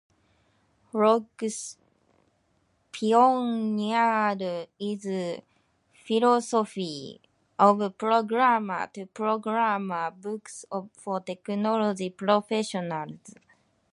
Wrox 0.95 1.77
pioneered 2.91 4.65
the 4.97 5.43
philosophy 5.93 7.21
of 7.59 7.95
"Programmer 7.99 8.87
to 8.95 9.05
Programmer" 9.05 10.09
books 10.09 10.65
for 10.97 11.19
technology 11.19 12.09
professionals. 12.09 13.35